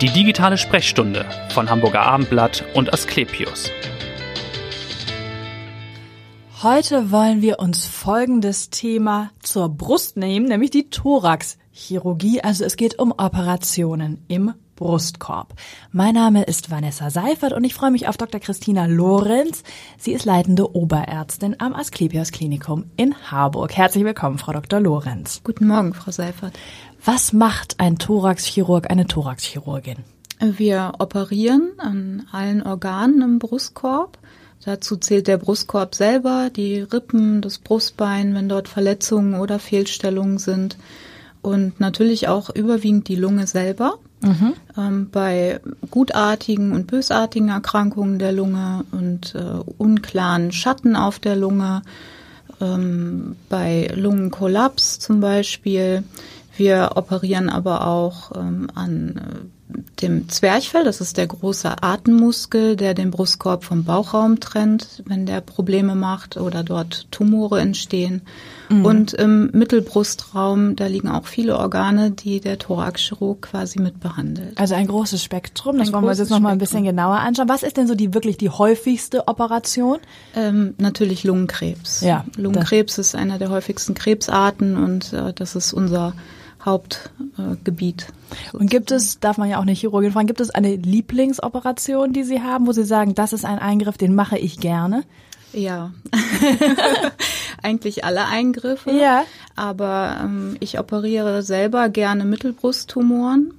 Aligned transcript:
Die 0.00 0.10
digitale 0.10 0.58
Sprechstunde 0.58 1.24
von 1.50 1.70
Hamburger 1.70 2.02
Abendblatt 2.02 2.64
und 2.74 2.92
Asklepios. 2.92 3.70
Heute 6.64 7.12
wollen 7.12 7.42
wir 7.42 7.60
uns 7.60 7.86
folgendes 7.86 8.70
Thema 8.70 9.30
zur 9.40 9.68
Brust 9.68 10.16
nehmen, 10.16 10.46
nämlich 10.46 10.70
die 10.70 10.90
Thoraxchirurgie. 10.90 12.40
Also 12.42 12.64
es 12.64 12.76
geht 12.76 12.98
um 12.98 13.12
Operationen 13.12 14.24
im 14.26 14.52
Brustkorb. 14.74 15.54
Mein 15.92 16.14
Name 16.14 16.42
ist 16.42 16.72
Vanessa 16.72 17.10
Seifert 17.10 17.52
und 17.52 17.62
ich 17.62 17.74
freue 17.74 17.92
mich 17.92 18.08
auf 18.08 18.16
Dr. 18.16 18.40
Christina 18.40 18.86
Lorenz. 18.86 19.62
Sie 19.98 20.12
ist 20.12 20.24
leitende 20.24 20.74
Oberärztin 20.74 21.56
am 21.60 21.72
Asklepios 21.72 22.32
Klinikum 22.32 22.86
in 22.96 23.14
Harburg. 23.30 23.76
Herzlich 23.76 24.04
willkommen, 24.04 24.38
Frau 24.38 24.52
Dr. 24.52 24.80
Lorenz. 24.80 25.42
Guten 25.44 25.68
Morgen, 25.68 25.94
Frau 25.94 26.10
Seifert. 26.10 26.58
Was 27.04 27.34
macht 27.34 27.80
ein 27.80 27.98
Thoraxchirurg, 27.98 28.90
eine 28.90 29.06
Thoraxchirurgin? 29.06 29.96
Wir 30.40 30.94
operieren 30.98 31.72
an 31.78 32.26
allen 32.32 32.62
Organen 32.62 33.20
im 33.20 33.38
Brustkorb. 33.38 34.18
Dazu 34.64 34.96
zählt 34.96 35.26
der 35.26 35.36
Brustkorb 35.36 35.94
selber, 35.94 36.48
die 36.48 36.80
Rippen, 36.80 37.42
das 37.42 37.58
Brustbein, 37.58 38.34
wenn 38.34 38.48
dort 38.48 38.68
Verletzungen 38.68 39.34
oder 39.34 39.58
Fehlstellungen 39.58 40.38
sind. 40.38 40.78
Und 41.42 41.78
natürlich 41.78 42.28
auch 42.28 42.48
überwiegend 42.48 43.08
die 43.08 43.16
Lunge 43.16 43.46
selber. 43.46 43.98
Mhm. 44.22 44.54
Ähm, 44.78 45.10
bei 45.12 45.60
gutartigen 45.90 46.72
und 46.72 46.86
bösartigen 46.86 47.50
Erkrankungen 47.50 48.18
der 48.18 48.32
Lunge 48.32 48.86
und 48.92 49.34
äh, 49.34 49.60
unklaren 49.76 50.52
Schatten 50.52 50.96
auf 50.96 51.18
der 51.18 51.36
Lunge, 51.36 51.82
ähm, 52.62 53.36
bei 53.50 53.90
Lungenkollaps 53.94 54.98
zum 54.98 55.20
Beispiel. 55.20 56.04
Wir 56.56 56.92
operieren 56.94 57.48
aber 57.48 57.86
auch 57.86 58.32
ähm, 58.36 58.68
an 58.74 59.16
äh, 59.16 59.63
dem 60.00 60.28
Zwerchfell, 60.28 60.84
das 60.84 61.00
ist 61.00 61.16
der 61.16 61.26
große 61.26 61.82
Atemmuskel, 61.82 62.76
der 62.76 62.94
den 62.94 63.10
Brustkorb 63.10 63.64
vom 63.64 63.84
Bauchraum 63.84 64.40
trennt, 64.40 65.02
wenn 65.06 65.26
der 65.26 65.40
Probleme 65.40 65.94
macht 65.94 66.36
oder 66.36 66.62
dort 66.62 67.10
Tumore 67.10 67.60
entstehen. 67.60 68.22
Mhm. 68.68 68.84
Und 68.84 69.12
im 69.14 69.50
Mittelbrustraum, 69.52 70.76
da 70.76 70.86
liegen 70.86 71.08
auch 71.08 71.26
viele 71.26 71.58
Organe, 71.58 72.10
die 72.10 72.40
der 72.40 72.58
Thoraxchirurg 72.58 73.42
quasi 73.42 73.80
mit 73.80 74.00
behandelt. 74.00 74.58
Also 74.58 74.74
ein 74.74 74.86
großes 74.86 75.22
Spektrum, 75.22 75.78
das 75.78 75.88
ein 75.88 75.94
wollen 75.94 76.04
wir 76.04 76.10
uns 76.10 76.18
jetzt 76.18 76.30
noch 76.30 76.40
mal 76.40 76.52
ein 76.52 76.58
bisschen 76.58 76.84
genauer 76.84 77.16
anschauen. 77.16 77.48
Was 77.48 77.62
ist 77.62 77.76
denn 77.76 77.86
so 77.86 77.94
die 77.94 78.14
wirklich 78.14 78.36
die 78.36 78.50
häufigste 78.50 79.28
Operation? 79.28 79.98
Ähm, 80.34 80.74
natürlich 80.78 81.24
Lungenkrebs. 81.24 82.00
Ja, 82.00 82.24
Lungenkrebs 82.36 82.98
ist 82.98 83.14
einer 83.14 83.38
der 83.38 83.50
häufigsten 83.50 83.94
Krebsarten 83.94 84.76
und 84.76 85.12
äh, 85.12 85.32
das 85.32 85.54
ist 85.56 85.72
unser 85.72 86.14
Hauptgebiet. 86.64 88.06
Äh, 88.52 88.56
und 88.56 88.70
gibt 88.70 88.90
es, 88.90 89.20
darf 89.20 89.38
man 89.38 89.48
ja 89.48 89.58
auch 89.58 89.62
eine 89.62 89.72
Chirurgin 89.72 90.12
fragen, 90.12 90.26
gibt 90.26 90.40
es 90.40 90.50
eine 90.50 90.76
Lieblingsoperation, 90.76 92.12
die 92.12 92.24
Sie 92.24 92.42
haben, 92.42 92.66
wo 92.66 92.72
Sie 92.72 92.84
sagen, 92.84 93.14
das 93.14 93.32
ist 93.32 93.44
ein 93.44 93.58
Eingriff, 93.58 93.96
den 93.98 94.14
mache 94.14 94.38
ich 94.38 94.58
gerne? 94.60 95.04
Ja, 95.52 95.92
eigentlich 97.62 98.04
alle 98.04 98.26
Eingriffe. 98.26 98.90
Ja. 98.90 99.24
Aber 99.54 100.16
ähm, 100.22 100.56
ich 100.60 100.78
operiere 100.78 101.42
selber 101.42 101.88
gerne 101.88 102.24
Mittelbrusttumoren. 102.24 103.54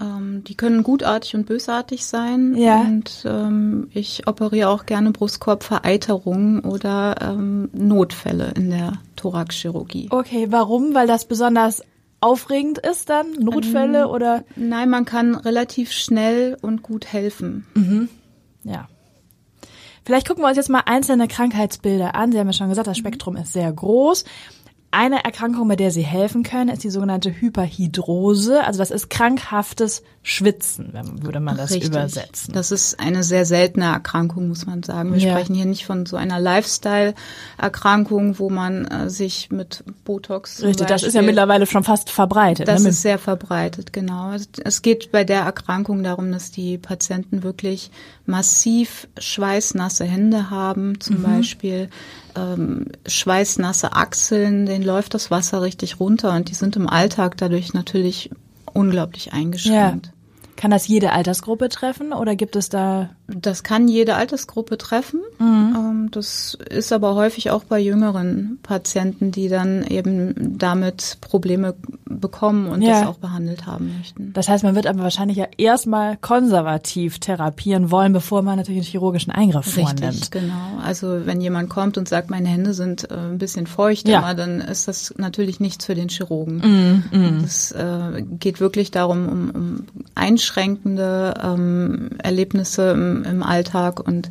Ähm, 0.00 0.42
die 0.44 0.56
können 0.56 0.82
gutartig 0.82 1.34
und 1.34 1.46
bösartig 1.46 2.04
sein. 2.04 2.54
Ja. 2.56 2.80
Und 2.80 3.24
ähm, 3.26 3.88
ich 3.92 4.26
operiere 4.26 4.70
auch 4.70 4.86
gerne 4.86 5.12
Brustkorbvereiterungen 5.12 6.60
oder 6.60 7.16
ähm, 7.20 7.68
Notfälle 7.72 8.52
in 8.56 8.70
der 8.70 8.94
Thoraxchirurgie. 9.16 10.08
Okay, 10.10 10.48
warum? 10.50 10.94
Weil 10.94 11.06
das 11.06 11.26
besonders 11.26 11.82
aufregend 12.20 12.78
ist 12.78 13.08
dann? 13.08 13.32
Notfälle 13.32 14.02
ähm, 14.02 14.10
oder? 14.10 14.44
Nein, 14.56 14.90
man 14.90 15.04
kann 15.04 15.34
relativ 15.34 15.92
schnell 15.92 16.56
und 16.60 16.82
gut 16.82 17.06
helfen. 17.06 17.66
Mhm. 17.74 18.08
Ja. 18.64 18.88
Vielleicht 20.04 20.26
gucken 20.26 20.42
wir 20.42 20.48
uns 20.48 20.56
jetzt 20.56 20.70
mal 20.70 20.82
einzelne 20.86 21.28
Krankheitsbilder 21.28 22.14
an. 22.14 22.32
Sie 22.32 22.38
haben 22.38 22.46
ja 22.46 22.52
schon 22.52 22.68
gesagt, 22.68 22.86
das 22.86 22.98
Spektrum 22.98 23.36
ist 23.36 23.52
sehr 23.52 23.70
groß. 23.72 24.24
Eine 24.92 25.24
Erkrankung, 25.24 25.68
bei 25.68 25.76
der 25.76 25.92
Sie 25.92 26.02
helfen 26.02 26.42
können, 26.42 26.68
ist 26.68 26.82
die 26.82 26.90
sogenannte 26.90 27.30
Hyperhidrose. 27.30 28.64
Also 28.64 28.80
das 28.80 28.90
ist 28.90 29.08
krankhaftes 29.08 30.02
Schwitzen, 30.22 30.92
würde 31.22 31.38
man 31.38 31.56
das 31.56 31.70
Richtig. 31.70 31.90
übersetzen. 31.90 32.52
Das 32.52 32.72
ist 32.72 32.98
eine 32.98 33.22
sehr 33.22 33.46
seltene 33.46 33.84
Erkrankung, 33.84 34.48
muss 34.48 34.66
man 34.66 34.82
sagen. 34.82 35.14
Wir 35.14 35.20
ja. 35.20 35.30
sprechen 35.30 35.54
hier 35.54 35.64
nicht 35.64 35.86
von 35.86 36.06
so 36.06 36.16
einer 36.16 36.40
Lifestyle-Erkrankung, 36.40 38.40
wo 38.40 38.50
man 38.50 38.84
äh, 38.84 39.08
sich 39.08 39.50
mit 39.50 39.84
Botox. 40.04 40.62
Richtig, 40.62 40.88
Beispiel, 40.88 40.88
das 40.88 41.02
ist 41.04 41.14
ja 41.14 41.22
mittlerweile 41.22 41.66
schon 41.66 41.84
fast 41.84 42.10
verbreitet. 42.10 42.66
Das 42.66 42.82
ne? 42.82 42.88
ist 42.88 43.00
sehr 43.00 43.18
verbreitet, 43.18 43.92
genau. 43.92 44.34
Es 44.64 44.82
geht 44.82 45.12
bei 45.12 45.22
der 45.22 45.42
Erkrankung 45.42 46.02
darum, 46.02 46.32
dass 46.32 46.50
die 46.50 46.78
Patienten 46.78 47.44
wirklich 47.44 47.92
massiv 48.26 49.06
schweißnasse 49.18 50.04
Hände 50.04 50.50
haben, 50.50 51.00
zum 51.00 51.18
mhm. 51.18 51.22
Beispiel 51.22 51.88
ähm, 52.36 52.86
schweißnasse 53.06 53.92
Achseln, 53.92 54.66
denen 54.66 54.84
läuft 54.84 55.14
das 55.14 55.30
Wasser 55.30 55.62
richtig 55.62 56.00
runter 56.00 56.34
und 56.34 56.48
die 56.48 56.54
sind 56.54 56.76
im 56.76 56.88
Alltag 56.88 57.36
dadurch 57.36 57.74
natürlich 57.74 58.30
unglaublich 58.72 59.32
eingeschränkt. 59.32 60.06
Ja. 60.06 60.12
Kann 60.56 60.70
das 60.70 60.86
jede 60.88 61.12
Altersgruppe 61.12 61.70
treffen 61.70 62.12
oder 62.12 62.36
gibt 62.36 62.54
es 62.54 62.68
da? 62.68 63.08
Das 63.28 63.62
kann 63.62 63.88
jede 63.88 64.16
Altersgruppe 64.16 64.76
treffen. 64.76 65.20
Mhm. 65.38 65.74
Ähm, 65.74 66.08
das 66.10 66.58
ist 66.68 66.92
aber 66.92 67.14
häufig 67.14 67.50
auch 67.50 67.64
bei 67.64 67.78
jüngeren 67.78 68.58
Patienten, 68.62 69.30
die 69.30 69.48
dann 69.48 69.86
eben 69.86 70.58
damit 70.58 71.16
Probleme 71.22 71.76
bekommen 72.20 72.68
und 72.68 72.82
ja. 72.82 73.00
das 73.00 73.08
auch 73.08 73.16
behandelt 73.16 73.66
haben 73.66 73.96
möchten. 73.96 74.32
Das 74.32 74.48
heißt, 74.48 74.64
man 74.64 74.74
wird 74.74 74.86
aber 74.86 75.00
wahrscheinlich 75.00 75.36
ja 75.36 75.46
erstmal 75.56 76.16
konservativ 76.16 77.18
therapieren 77.18 77.90
wollen, 77.90 78.12
bevor 78.12 78.42
man 78.42 78.56
natürlich 78.56 78.80
einen 78.80 78.90
chirurgischen 78.90 79.32
Eingriff 79.32 79.66
Richtig, 79.76 79.84
vornimmt. 79.84 80.30
genau. 80.30 80.78
Also 80.84 81.26
wenn 81.26 81.40
jemand 81.40 81.70
kommt 81.70 81.98
und 81.98 82.08
sagt, 82.08 82.30
meine 82.30 82.48
Hände 82.48 82.74
sind 82.74 83.10
äh, 83.10 83.14
ein 83.14 83.38
bisschen 83.38 83.66
feucht, 83.66 84.08
ja. 84.08 84.18
immer, 84.18 84.34
dann 84.34 84.60
ist 84.60 84.88
das 84.88 85.14
natürlich 85.16 85.60
nichts 85.60 85.86
für 85.86 85.94
den 85.94 86.08
Chirurgen. 86.08 87.02
Mhm. 87.10 87.44
Es 87.44 87.72
äh, 87.72 88.22
geht 88.38 88.60
wirklich 88.60 88.90
darum, 88.90 89.28
um, 89.28 89.50
um 89.50 89.84
einschränkende 90.14 91.34
ähm, 91.42 92.10
Erlebnisse 92.22 92.90
im, 92.90 93.24
im 93.24 93.42
Alltag 93.42 94.00
und 94.00 94.30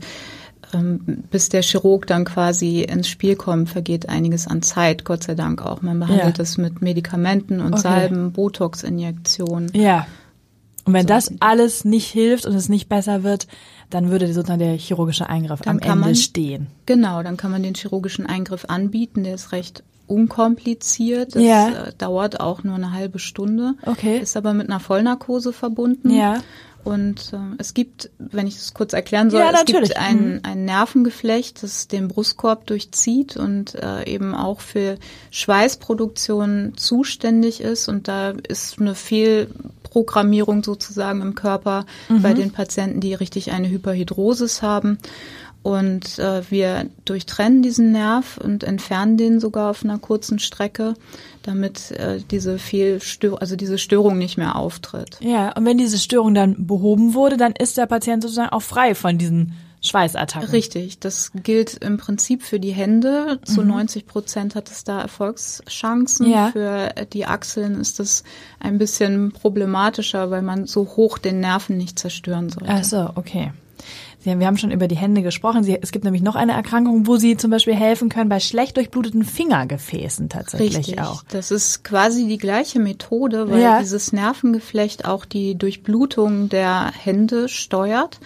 bis 1.32 1.50
der 1.50 1.62
Chirurg 1.62 2.06
dann 2.08 2.26
quasi 2.26 2.82
ins 2.82 3.08
Spiel 3.08 3.36
kommt, 3.36 3.70
vergeht 3.70 4.10
einiges 4.10 4.48
an 4.48 4.62
Zeit, 4.62 5.06
Gott 5.06 5.24
sei 5.24 5.36
Dank 5.36 5.66
auch. 5.66 5.82
Man 5.82 6.00
behandelt 6.00 6.26
ja. 6.26 6.32
das 6.32 6.58
mit 6.58 6.82
Medikamenten 6.82 7.62
und 7.62 7.74
okay. 7.74 7.82
Salben, 7.82 8.32
Botox-Injektionen. 8.32 9.72
Ja. 9.74 10.06
Und 10.86 10.94
wenn 10.94 11.04
so. 11.04 11.08
das 11.08 11.32
alles 11.40 11.86
nicht 11.86 12.08
hilft 12.08 12.46
und 12.46 12.56
es 12.56 12.70
nicht 12.70 12.90
besser 12.90 13.24
wird, 13.24 13.48
dann 13.90 14.12
würde 14.12 14.32
sozusagen 14.32 14.60
der 14.60 14.74
chirurgische 14.74 15.30
Eingriff 15.30 15.62
dann 15.62 15.78
am 15.78 15.84
Ende 15.84 15.96
man, 15.96 16.16
stehen. 16.16 16.68
Genau, 16.86 17.24
dann 17.24 17.38
kann 17.38 17.52
man 17.52 17.64
den 17.64 17.74
chirurgischen 17.74 18.26
Eingriff 18.26 18.66
anbieten, 18.68 19.24
der 19.24 19.36
ist 19.36 19.52
recht 19.52 19.84
unkompliziert. 20.10 21.36
Das 21.36 21.44
ja. 21.44 21.70
äh, 21.70 21.94
dauert 21.98 22.40
auch 22.40 22.64
nur 22.64 22.76
eine 22.76 22.92
halbe 22.92 23.20
Stunde. 23.20 23.76
Okay. 23.86 24.18
Ist 24.18 24.36
aber 24.36 24.54
mit 24.54 24.70
einer 24.70 24.80
Vollnarkose 24.80 25.54
verbunden. 25.54 26.10
Ja. 26.10 26.40
Und 26.84 27.34
äh, 27.34 27.38
es 27.58 27.74
gibt, 27.74 28.10
wenn 28.18 28.48
ich 28.48 28.56
das 28.56 28.74
kurz 28.74 28.94
erklären 28.94 29.30
soll, 29.30 29.42
ja, 29.42 29.52
es 29.52 29.66
gibt 29.66 29.98
ein, 29.98 30.36
mhm. 30.36 30.40
ein 30.44 30.66
Nervengeflecht, 30.66 31.62
das 31.62 31.88
den 31.88 32.08
Brustkorb 32.08 32.66
durchzieht 32.68 33.38
und 33.38 33.76
äh, 33.76 34.06
eben 34.06 34.34
auch 34.34 34.62
für 34.62 34.98
Schweißproduktion 35.32 36.74
zuständig 36.78 37.62
ist. 37.62 37.90
Und 37.90 38.08
da 38.08 38.30
ist 38.48 38.80
eine 38.80 38.96
Fehlprogrammierung 38.96 40.64
sozusagen 40.64 41.22
im 41.22 41.36
Körper 41.36 41.86
mhm. 42.08 42.22
bei 42.22 42.34
den 42.34 42.52
Patienten, 42.52 43.02
die 43.02 43.14
richtig 43.14 43.52
eine 43.52 43.70
Hyperhidrosis 43.70 44.62
haben. 44.62 44.98
Und 45.62 46.20
äh, 46.20 46.50
wir 46.50 46.90
durchtrennen 47.04 47.62
diesen 47.62 47.92
Nerv 47.92 48.38
und 48.38 48.64
entfernen 48.64 49.18
den 49.18 49.40
sogar 49.40 49.70
auf 49.70 49.84
einer 49.84 50.00
kurzen 50.00 50.40
Strecke, 50.40 50.94
damit 51.44 51.92
äh, 51.92 52.22
diese 52.32 52.58
Fehlstörung, 52.58 53.40
also 53.40 53.56
diese 53.56 53.78
Störung 53.78 54.18
nicht 54.18 54.38
mehr 54.38 54.56
auftritt. 54.56 55.18
Ja, 55.20 55.52
und 55.58 55.66
wenn 55.66 55.78
diese 55.78 55.98
Störung 55.98 56.34
dann 56.34 56.66
behoben 56.66 57.14
wurde, 57.14 57.36
dann 57.36 57.54
ist 57.54 57.78
der 57.78 57.88
Patient 57.88 58.24
sozusagen 58.24 58.50
auch 58.50 58.62
frei 58.62 58.96
von 58.96 59.18
diesen 59.18 59.54
Schweißattacken. 59.82 60.50
Richtig, 60.50 61.00
das 61.00 61.32
gilt 61.34 61.76
im 61.76 61.98
Prinzip 61.98 62.44
für 62.44 62.60
die 62.60 62.72
Hände. 62.72 63.40
Zu 63.44 63.62
mhm. 63.62 63.70
90 63.70 64.08
Prozent 64.08 64.56
hat 64.56 64.70
es 64.70 64.84
da 64.84 65.02
Erfolgschancen. 65.02 66.30
Ja. 66.30 66.52
Für 66.52 66.94
die 67.14 67.26
Achseln 67.26 67.80
ist 67.80 68.00
das 68.00 68.24
ein 68.60 68.78
bisschen 68.78 69.32
problematischer, 69.32 70.32
weil 70.32 70.42
man 70.42 70.68
so 70.68 70.86
hoch 70.96 71.18
den 71.18 71.40
Nerven 71.40 71.78
nicht 71.78 71.98
zerstören 71.98 72.50
sollte. 72.50 72.72
Ach 72.72 72.84
so, 72.84 73.10
okay. 73.16 73.54
Wir 74.24 74.46
haben 74.46 74.58
schon 74.58 74.72
über 74.72 74.90
die 74.90 74.98
Hände 74.98 75.22
gesprochen. 75.22 75.64
Sie, 75.64 75.78
es 75.82 75.92
gibt 75.92 76.04
nämlich 76.04 76.22
noch 76.22 76.36
eine 76.36 76.52
Erkrankung, 76.52 77.08
wo 77.08 77.16
Sie 77.16 77.38
zum 77.38 77.52
Beispiel 77.52 77.76
helfen 77.76 78.10
können 78.10 78.30
bei 78.30 78.42
schlecht 78.42 78.76
durchbluteten 78.76 79.24
Fingergefäßen 79.24 80.28
tatsächlich 80.28 80.78
Richtig. 80.78 81.02
auch. 81.02 81.24
Das 81.30 81.52
ist 81.52 81.86
quasi 81.86 82.28
die 82.28 82.38
gleiche 82.38 82.80
Methode, 82.80 83.50
weil 83.50 83.62
ja. 83.62 83.80
dieses 83.80 84.12
Nervengeflecht 84.12 85.06
auch 85.06 85.24
die 85.24 85.56
Durchblutung 85.56 86.50
der 86.50 86.92
Hände 86.92 87.48
steuert. 87.48 88.20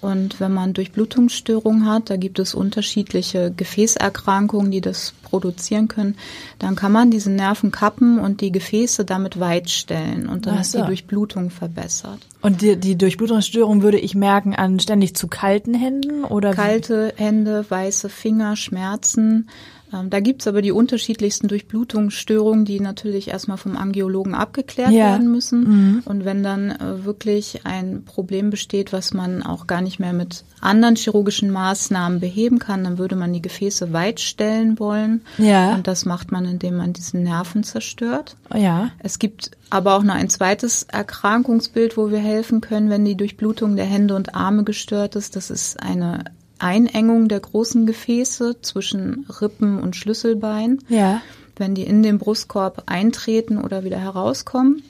Und 0.00 0.38
wenn 0.38 0.52
man 0.52 0.74
Durchblutungsstörungen 0.74 1.86
hat, 1.86 2.08
da 2.08 2.16
gibt 2.16 2.38
es 2.38 2.54
unterschiedliche 2.54 3.52
Gefäßerkrankungen, 3.56 4.70
die 4.70 4.80
das 4.80 5.12
produzieren 5.22 5.88
können, 5.88 6.16
dann 6.58 6.76
kann 6.76 6.92
man 6.92 7.10
diese 7.10 7.30
Nerven 7.30 7.72
kappen 7.72 8.18
und 8.18 8.40
die 8.40 8.52
Gefäße 8.52 9.04
damit 9.04 9.40
weitstellen 9.40 10.28
und 10.28 10.46
dann 10.46 10.60
ist 10.60 10.74
die 10.74 10.82
Durchblutung 10.82 11.50
verbessert. 11.50 12.20
Und 12.40 12.62
die, 12.62 12.76
die 12.76 12.96
Durchblutungsstörung 12.96 13.82
würde 13.82 13.98
ich 13.98 14.14
merken 14.14 14.54
an 14.54 14.78
ständig 14.78 15.16
zu 15.16 15.26
kalten 15.26 15.74
Händen 15.74 16.24
oder? 16.24 16.54
Kalte 16.54 17.12
Hände, 17.16 17.64
weiße 17.68 18.08
Finger, 18.08 18.54
Schmerzen, 18.54 19.48
ähm, 19.92 20.10
da 20.10 20.20
gibt's 20.20 20.46
aber 20.46 20.62
die 20.62 20.72
unterschiedlichsten 20.72 21.48
Durchblutungsstörungen, 21.48 22.64
die 22.64 22.80
natürlich 22.80 23.28
erstmal 23.28 23.56
vom 23.56 23.76
Angiologen 23.76 24.34
abgeklärt 24.34 24.90
ja. 24.90 25.06
werden 25.06 25.30
müssen. 25.30 25.60
Mhm. 25.60 26.02
Und 26.04 26.24
wenn 26.24 26.42
dann 26.42 26.70
äh, 26.70 27.04
wirklich 27.04 27.62
ein 27.64 28.04
Problem 28.04 28.50
besteht, 28.50 28.92
was 28.92 29.14
man 29.14 29.42
auch 29.42 29.66
gar 29.66 29.80
nicht 29.80 29.98
mehr 29.98 30.12
mit 30.12 30.44
anderen 30.60 30.96
chirurgischen 30.96 31.50
Maßnahmen 31.50 32.20
beheben 32.20 32.58
kann, 32.58 32.84
dann 32.84 32.98
würde 32.98 33.16
man 33.16 33.32
die 33.32 33.42
Gefäße 33.42 33.92
weit 33.92 34.20
stellen 34.20 34.78
wollen. 34.78 35.22
Ja. 35.38 35.74
Und 35.74 35.86
das 35.86 36.04
macht 36.04 36.32
man, 36.32 36.44
indem 36.44 36.76
man 36.76 36.92
diesen 36.92 37.22
Nerven 37.22 37.62
zerstört. 37.62 38.36
Ja. 38.54 38.90
Es 38.98 39.18
gibt 39.18 39.52
aber 39.70 39.94
auch 39.96 40.02
noch 40.02 40.14
ein 40.14 40.30
zweites 40.30 40.84
Erkrankungsbild, 40.84 41.96
wo 41.96 42.10
wir 42.10 42.18
helfen 42.18 42.60
können, 42.60 42.90
wenn 42.90 43.04
die 43.04 43.16
Durchblutung 43.16 43.76
der 43.76 43.84
Hände 43.84 44.14
und 44.14 44.34
Arme 44.34 44.64
gestört 44.64 45.16
ist. 45.16 45.36
Das 45.36 45.50
ist 45.50 45.80
eine 45.80 46.24
Einengung 46.58 47.28
der 47.28 47.40
großen 47.40 47.86
Gefäße 47.86 48.56
zwischen 48.62 49.26
Rippen 49.40 49.80
und 49.80 49.96
Schlüsselbein. 49.96 50.78
Ja. 50.88 51.20
Wenn 51.56 51.74
die 51.74 51.84
in 51.84 52.02
den 52.02 52.18
Brustkorb 52.18 52.84
eintreten 52.86 53.58
oder 53.58 53.84
wieder 53.84 53.98
herauskommen. 53.98 54.82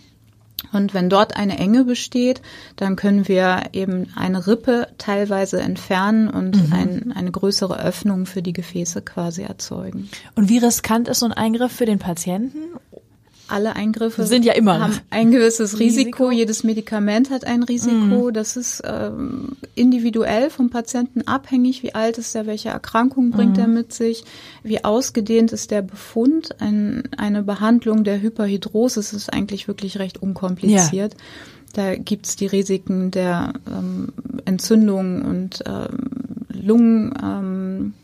Und 0.72 0.92
wenn 0.92 1.08
dort 1.08 1.36
eine 1.36 1.58
Enge 1.58 1.84
besteht, 1.84 2.42
dann 2.76 2.96
können 2.96 3.28
wir 3.28 3.70
eben 3.72 4.08
eine 4.16 4.46
Rippe 4.46 4.88
teilweise 4.98 5.60
entfernen 5.60 6.28
und 6.28 6.68
mhm. 6.68 6.72
ein, 6.72 7.12
eine 7.12 7.30
größere 7.30 7.80
Öffnung 7.80 8.26
für 8.26 8.42
die 8.42 8.52
Gefäße 8.52 9.02
quasi 9.02 9.42
erzeugen. 9.42 10.10
Und 10.34 10.48
wie 10.48 10.58
riskant 10.58 11.08
ist 11.08 11.20
so 11.20 11.26
ein 11.26 11.32
Eingriff 11.32 11.72
für 11.72 11.86
den 11.86 12.00
Patienten? 12.00 12.58
Alle 13.48 13.76
Eingriffe 13.76 14.26
sind 14.26 14.44
ja 14.44 14.52
immer 14.54 14.80
haben 14.80 14.98
ein 15.10 15.30
gewisses 15.30 15.72
Risiko. 15.78 16.28
Risiko. 16.28 16.30
Jedes 16.30 16.64
Medikament 16.64 17.30
hat 17.30 17.44
ein 17.44 17.62
Risiko. 17.62 18.28
Mhm. 18.28 18.32
Das 18.32 18.56
ist 18.56 18.82
ähm, 18.84 19.56
individuell 19.74 20.50
vom 20.50 20.70
Patienten 20.70 21.26
abhängig. 21.26 21.82
Wie 21.82 21.94
alt 21.94 22.18
ist 22.18 22.34
er? 22.34 22.46
Welche 22.46 22.70
Erkrankung 22.70 23.30
bringt 23.30 23.56
mhm. 23.56 23.62
er 23.62 23.68
mit 23.68 23.92
sich? 23.92 24.24
Wie 24.62 24.84
ausgedehnt 24.84 25.52
ist 25.52 25.70
der 25.70 25.82
Befund? 25.82 26.60
Ein, 26.60 27.04
eine 27.16 27.42
Behandlung 27.42 28.04
der 28.04 28.20
Hyperhidrosis 28.20 29.12
ist 29.12 29.32
eigentlich 29.32 29.68
wirklich 29.68 29.98
recht 29.98 30.22
unkompliziert. 30.22 31.14
Ja. 31.14 31.20
Da 31.74 31.96
gibt's 31.96 32.36
die 32.36 32.46
Risiken 32.46 33.10
der 33.10 33.52
ähm, 33.66 34.08
Entzündung 34.44 35.22
und 35.22 35.62
ähm, 35.66 36.08
Lungen. 36.50 37.14
Ähm, 37.22 37.94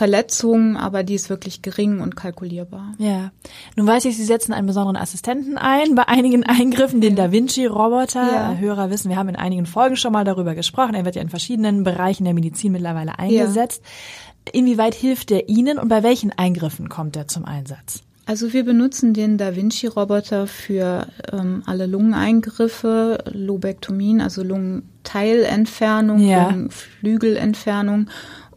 Verletzungen, 0.00 0.78
aber 0.78 1.02
die 1.02 1.14
ist 1.14 1.28
wirklich 1.28 1.60
gering 1.60 2.00
und 2.00 2.16
kalkulierbar. 2.16 2.94
Ja. 2.96 3.32
Nun 3.76 3.86
weiß 3.86 4.06
ich, 4.06 4.16
Sie 4.16 4.24
setzen 4.24 4.54
einen 4.54 4.66
besonderen 4.66 4.96
Assistenten 4.96 5.58
ein 5.58 5.94
bei 5.94 6.08
einigen 6.08 6.42
Eingriffen, 6.42 7.02
den 7.02 7.16
Da 7.16 7.32
Vinci-Roboter. 7.32 8.32
Ja. 8.32 8.54
Hörer 8.56 8.88
wissen, 8.88 9.10
wir 9.10 9.18
haben 9.18 9.28
in 9.28 9.36
einigen 9.36 9.66
Folgen 9.66 9.96
schon 9.96 10.14
mal 10.14 10.24
darüber 10.24 10.54
gesprochen. 10.54 10.94
Er 10.94 11.04
wird 11.04 11.16
ja 11.16 11.22
in 11.22 11.28
verschiedenen 11.28 11.84
Bereichen 11.84 12.24
der 12.24 12.32
Medizin 12.32 12.72
mittlerweile 12.72 13.18
eingesetzt. 13.18 13.82
Ja. 13.84 14.52
Inwieweit 14.54 14.94
hilft 14.94 15.30
er 15.32 15.50
Ihnen 15.50 15.76
und 15.78 15.88
bei 15.88 16.02
welchen 16.02 16.32
Eingriffen 16.32 16.88
kommt 16.88 17.14
er 17.14 17.28
zum 17.28 17.44
Einsatz? 17.44 18.00
Also 18.24 18.54
wir 18.54 18.64
benutzen 18.64 19.12
den 19.12 19.36
Da 19.36 19.54
Vinci-Roboter 19.54 20.46
für 20.46 21.08
ähm, 21.30 21.62
alle 21.66 21.84
Lungeneingriffe, 21.84 23.22
Lobektomien, 23.30 24.22
also 24.22 24.42
Lungenteilentfernung, 24.42 26.20
ja. 26.20 26.48
Lungenflügelentfernung 26.48 28.08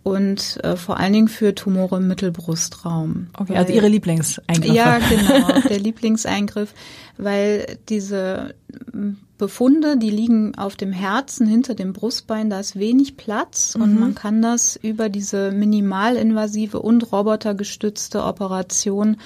und 0.04 0.64
äh, 0.64 0.76
vor 0.76 1.00
allen 1.00 1.14
Dingen 1.14 1.28
für 1.30 1.56
Tumore 1.56 1.98
im 1.98 2.08
Mittelbrustraum. 2.08 3.28
Okay, 3.38 3.56
also 3.56 3.74
Ihre 3.74 3.88
Lieblingseingriff. 3.88 4.74
Ja, 4.74 5.00
genau, 5.00 5.62
der 5.70 5.80
Lieblingseingriff, 5.80 6.74
weil 7.18 7.78
diese 7.88 8.54
Befunde, 9.38 9.98
die 9.98 10.10
liegen 10.10 10.56
auf 10.56 10.76
dem 10.76 10.92
Herzen 10.92 11.48
hinter 11.48 11.74
dem 11.74 11.94
Brustbein, 11.94 12.50
da 12.50 12.60
ist 12.60 12.78
wenig 12.78 13.18
Platz 13.18 13.76
und 13.80 13.94
mhm. 13.94 14.00
man 14.00 14.16
kann 14.16 14.42
das 14.42 14.76
über 14.76 15.10
diese 15.10 15.52
minimalinvasive 15.52 16.80
und 16.80 17.12
robotergestützte 17.12 18.24
Operation 18.24 19.18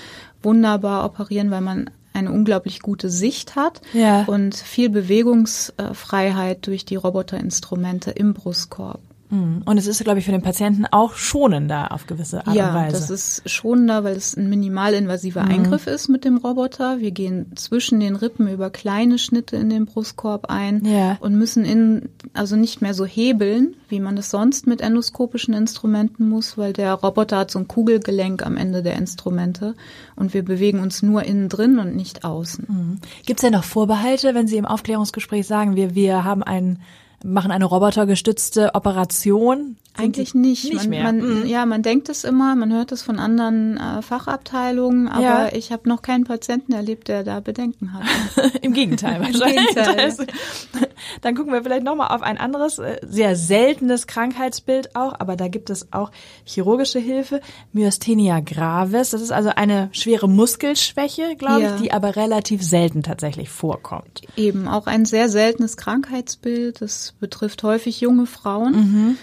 wunderbar 0.44 1.06
operieren, 1.06 1.52
weil 1.52 1.62
man 1.62 1.90
eine 2.14 2.32
unglaublich 2.32 2.82
gute 2.82 3.10
Sicht 3.10 3.56
hat 3.56 3.82
ja. 3.94 4.24
und 4.26 4.56
viel 4.56 4.90
Bewegungsfreiheit 4.90 6.66
durch 6.66 6.84
die 6.86 6.96
Roboterinstrumente 6.96 8.12
im 8.12 8.34
Brustkorb. 8.34 9.02
Mhm. 9.30 9.62
Und 9.66 9.78
es 9.78 9.88
ist, 9.88 10.04
glaube 10.04 10.20
ich, 10.20 10.26
für 10.26 10.32
den 10.32 10.42
Patienten 10.42 10.86
auch 10.86 11.16
schonender 11.16 11.92
auf 11.92 12.08
gewisse 12.08 12.46
Art 12.48 12.56
ja, 12.56 12.70
und 12.70 12.76
Weise. 12.76 12.96
Ja, 12.96 13.02
das 13.02 13.10
ist 13.10 13.50
schonender, 13.50 14.04
weil 14.04 14.16
es 14.16 14.36
ein 14.38 14.50
minimalinvasiver 14.50 15.44
mhm. 15.44 15.52
Eingriff 15.52 15.88
ist 15.88 16.08
mit 16.08 16.24
dem 16.24 16.38
Roboter. 16.38 17.00
Wir 17.00 17.12
gehen 17.12 17.52
zwischen 17.56 18.00
den 18.00 18.16
Rippen 18.16 18.48
über 18.48 18.70
kleine 18.70 19.18
Schnitte 19.20 19.58
in 19.58 19.70
den 19.70 19.86
Brustkorb 19.86 20.50
ein 20.50 20.86
ja. 20.86 21.18
und 21.20 21.36
müssen 21.38 21.66
in, 21.66 22.10
also 22.34 22.56
nicht 22.56 22.82
mehr 22.82 22.94
so 22.94 23.06
hebeln, 23.06 23.76
wie 23.90 24.00
man 24.00 24.16
das 24.16 24.30
sonst 24.30 24.68
mit 24.68 24.82
endoskopischen 24.82 25.54
Instrumenten 25.54 26.30
muss, 26.30 26.58
weil 26.58 26.74
der 26.74 26.94
Roboter 26.94 27.40
hat 27.40 27.52
so 27.52 27.60
ein 27.60 27.68
Kugelgelenk 27.68 28.46
am 28.46 28.58
Ende 28.58 28.84
der 28.84 28.96
Instrumente 28.96 29.76
und 30.16 30.34
wir 30.34 30.44
bewegen 30.44 30.80
uns 30.80 31.04
nur 31.04 31.24
innen 31.24 31.50
drin 31.50 31.80
und 31.80 31.96
nicht 31.96 32.24
außen. 32.24 32.66
Mhm. 32.68 33.00
Gibt 33.26 33.40
es 33.40 33.42
denn 33.42 33.54
noch 33.54 33.64
Vorbehalte, 33.64 34.36
wenn 34.36 34.48
Sie 34.48 34.58
im 34.58 34.66
Aufklärungsgespräch 34.66 35.46
sagen, 35.46 35.76
wir, 35.76 35.96
wir 35.96 36.24
haben 36.24 36.44
einen 36.44 36.80
machen 37.24 37.52
eine 37.52 37.66
robotergestützte 37.66 38.76
Operation 38.76 39.78
eigentlich 39.98 40.34
nicht. 40.34 40.66
Nicht 40.66 40.76
man, 40.76 40.90
mehr. 40.90 41.04
Man, 41.04 41.40
mhm. 41.42 41.46
Ja, 41.48 41.66
man 41.66 41.82
denkt 41.82 42.10
es 42.10 42.24
immer, 42.24 42.56
man 42.56 42.72
hört 42.72 42.92
es 42.92 43.02
von 43.02 43.20
anderen 43.20 43.78
äh, 43.78 44.02
Fachabteilungen, 44.02 45.08
aber 45.08 45.24
ja. 45.24 45.50
ich 45.54 45.72
habe 45.72 45.90
noch 45.90 46.02
keinen 46.02 46.24
Patienten 46.24 46.74
erlebt, 46.74 47.08
der 47.08 47.24
da 47.24 47.40
Bedenken 47.40 47.94
hat. 47.94 48.04
Im 48.62 48.74
Gegenteil 48.74 49.20
wahrscheinlich. 49.20 49.58
Im 49.58 49.76
Gegenteil. 49.76 50.28
dann 51.22 51.36
gucken 51.36 51.54
wir 51.54 51.64
vielleicht 51.64 51.84
nochmal 51.84 52.16
auf 52.16 52.22
ein 52.22 52.38
anderes, 52.38 52.80
äh, 52.80 52.98
sehr 53.02 53.36
seltenes 53.36 54.08
Krankheitsbild 54.08 54.96
auch, 54.96 55.16
aber 55.20 55.36
da 55.36 55.48
gibt 55.48 55.70
es 55.70 55.92
auch 55.92 56.12
chirurgische 56.46 57.00
Hilfe, 57.00 57.42
Myasthenia 57.74 58.40
gravis. 58.40 59.12
Das 59.12 59.22
ist 59.22 59.32
also 59.32 59.50
eine 59.50 59.90
schwere 59.92 60.28
Muskelschwäche, 60.28 61.36
glaube 61.38 61.62
ja. 61.62 61.76
ich, 61.76 61.82
die 61.82 61.92
aber 61.92 62.16
relativ 62.16 62.64
selten 62.64 63.04
tatsächlich 63.04 63.50
vorkommt. 63.50 64.22
Eben, 64.36 64.68
auch 64.68 64.88
ein 64.88 65.06
sehr 65.06 65.30
seltenes 65.30 65.78
Krankheitsbild. 65.78 66.82
Das 66.82 67.14
betrifft 67.20 67.64
häufig 67.64 68.02
junge 68.02 68.26
Frauen. 68.26 68.74
Mhm. 68.74 69.18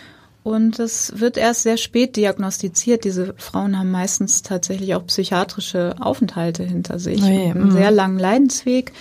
Und 0.44 0.78
es 0.78 1.18
wird 1.18 1.38
erst 1.38 1.62
sehr 1.62 1.78
spät 1.78 2.16
diagnostiziert. 2.16 3.04
Diese 3.04 3.34
Frauen 3.38 3.78
haben 3.78 3.90
meistens 3.90 4.42
tatsächlich 4.42 4.94
auch 4.94 5.06
psychiatrische 5.06 5.96
Aufenthalte 5.98 6.62
hinter 6.62 6.98
sich. 6.98 7.22
Oh 7.22 7.26
je, 7.26 7.50
einen 7.50 7.68
mhm. 7.68 7.70
sehr 7.70 7.90
langen 7.90 8.18
Leidensweg 8.18 8.92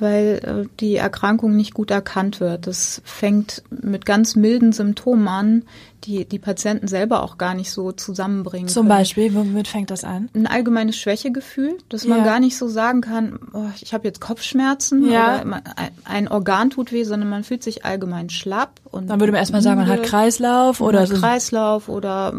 weil 0.00 0.40
äh, 0.42 0.68
die 0.80 0.96
Erkrankung 0.96 1.56
nicht 1.56 1.74
gut 1.74 1.90
erkannt 1.90 2.40
wird. 2.40 2.66
Das 2.66 3.02
fängt 3.04 3.62
mit 3.70 4.06
ganz 4.06 4.36
milden 4.36 4.72
Symptomen 4.72 5.28
an, 5.28 5.62
die 6.04 6.24
die 6.24 6.38
Patienten 6.38 6.88
selber 6.88 7.22
auch 7.22 7.38
gar 7.38 7.54
nicht 7.54 7.70
so 7.70 7.92
zusammenbringen. 7.92 8.68
Zum 8.68 8.86
können. 8.86 8.98
Beispiel, 8.98 9.34
womit 9.34 9.68
fängt 9.68 9.90
das 9.90 10.04
an? 10.04 10.28
Ein 10.34 10.46
allgemeines 10.46 10.96
Schwächegefühl, 10.96 11.78
dass 11.88 12.04
man 12.04 12.18
ja. 12.18 12.24
gar 12.24 12.40
nicht 12.40 12.56
so 12.56 12.68
sagen 12.68 13.00
kann, 13.00 13.38
oh, 13.52 13.66
ich 13.80 13.92
habe 13.94 14.06
jetzt 14.06 14.20
Kopfschmerzen 14.20 15.10
ja. 15.10 15.42
oder 15.42 15.60
ein 16.04 16.28
Organ 16.28 16.70
tut 16.70 16.92
weh, 16.92 17.04
sondern 17.04 17.28
man 17.28 17.44
fühlt 17.44 17.62
sich 17.62 17.84
allgemein 17.84 18.30
schlapp. 18.30 18.80
Und 18.84 19.08
Dann 19.08 19.20
würde 19.20 19.32
man 19.32 19.40
erstmal 19.40 19.62
sagen, 19.62 19.80
man 19.80 19.88
hat 19.88 20.02
Kreislauf 20.02 20.80
oder 20.80 21.00
hat 21.00 21.10
Kreislauf 21.10 21.88
oder 21.88 22.34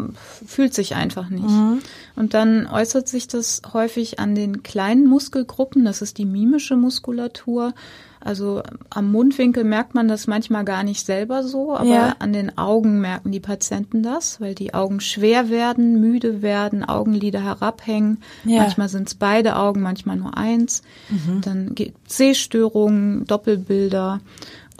fühlt 0.46 0.74
sich 0.74 0.94
einfach 0.94 1.28
nicht. 1.30 1.48
Mhm. 1.48 1.80
Und 2.16 2.34
dann 2.34 2.66
äußert 2.66 3.08
sich 3.08 3.28
das 3.28 3.62
häufig 3.72 4.18
an 4.18 4.34
den 4.34 4.62
kleinen 4.62 5.06
Muskelgruppen, 5.06 5.84
das 5.84 6.02
ist 6.02 6.18
die 6.18 6.26
mimische 6.26 6.76
Muskulatur. 6.76 7.74
Also 8.24 8.62
am 8.90 9.10
Mundwinkel 9.10 9.64
merkt 9.64 9.94
man 9.94 10.08
das 10.08 10.26
manchmal 10.26 10.64
gar 10.64 10.84
nicht 10.84 11.04
selber 11.04 11.42
so, 11.42 11.74
aber 11.74 11.88
ja. 11.88 12.16
an 12.18 12.32
den 12.32 12.56
Augen 12.56 13.00
merken 13.00 13.32
die 13.32 13.40
Patienten 13.40 14.02
das, 14.02 14.40
weil 14.40 14.54
die 14.54 14.74
Augen 14.74 15.00
schwer 15.00 15.50
werden, 15.50 16.00
müde 16.00 16.42
werden, 16.42 16.84
Augenlider 16.84 17.42
herabhängen. 17.42 18.18
Ja. 18.44 18.60
Manchmal 18.62 18.88
sind 18.88 19.08
es 19.08 19.14
beide 19.14 19.56
Augen, 19.56 19.80
manchmal 19.80 20.16
nur 20.16 20.36
eins. 20.36 20.82
Mhm. 21.08 21.40
Dann 21.40 21.74
gibt 21.74 22.10
Sehstörungen, 22.10 23.24
Doppelbilder. 23.26 24.20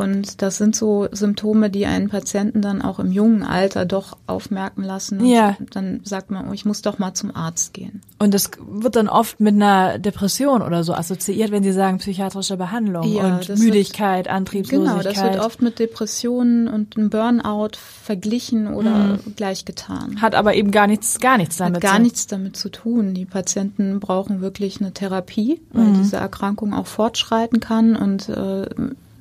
Und 0.02 0.42
das 0.42 0.58
sind 0.58 0.76
so 0.76 1.08
Symptome, 1.12 1.70
die 1.70 1.86
einen 1.86 2.08
Patienten 2.08 2.60
dann 2.60 2.82
auch 2.82 2.98
im 2.98 3.12
jungen 3.12 3.42
Alter 3.42 3.84
doch 3.84 4.16
aufmerken 4.26 4.82
lassen. 4.82 5.20
Und 5.20 5.26
ja. 5.26 5.56
dann 5.70 6.00
sagt 6.04 6.30
man, 6.30 6.48
oh, 6.48 6.52
ich 6.52 6.64
muss 6.64 6.82
doch 6.82 6.98
mal 6.98 7.14
zum 7.14 7.34
Arzt 7.34 7.74
gehen. 7.74 8.02
Und 8.18 8.34
das 8.34 8.50
wird 8.68 8.96
dann 8.96 9.08
oft 9.08 9.40
mit 9.40 9.54
einer 9.54 9.98
Depression 9.98 10.62
oder 10.62 10.84
so 10.84 10.94
assoziiert, 10.94 11.50
wenn 11.50 11.62
Sie 11.62 11.72
sagen 11.72 11.98
psychiatrische 11.98 12.56
Behandlung 12.56 13.12
ja, 13.12 13.36
und 13.36 13.48
Müdigkeit, 13.58 14.26
wird, 14.26 14.34
Antriebslosigkeit. 14.34 15.02
Genau, 15.02 15.14
das 15.14 15.22
wird 15.22 15.44
oft 15.44 15.62
mit 15.62 15.78
Depressionen 15.78 16.68
und 16.68 16.96
einem 16.96 17.10
Burnout 17.10 17.76
verglichen 17.76 18.72
oder 18.72 18.90
mhm. 18.90 19.34
gleichgetan. 19.36 20.20
Hat 20.20 20.34
aber 20.34 20.54
eben 20.54 20.70
gar 20.70 20.86
nichts, 20.86 21.18
gar 21.18 21.36
nichts 21.38 21.56
damit. 21.56 21.76
Hat 21.76 21.82
gar 21.82 21.96
zu. 21.96 22.02
nichts 22.02 22.26
damit 22.26 22.56
zu 22.56 22.68
tun. 22.68 23.14
Die 23.14 23.24
Patienten 23.24 24.00
brauchen 24.00 24.40
wirklich 24.40 24.80
eine 24.80 24.92
Therapie, 24.92 25.60
weil 25.72 25.86
mhm. 25.86 25.98
diese 25.98 26.16
Erkrankung 26.16 26.74
auch 26.74 26.86
fortschreiten 26.86 27.60
kann 27.60 27.96
und 27.96 28.28
äh, 28.28 28.66